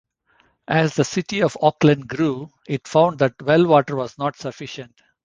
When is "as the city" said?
0.67-1.43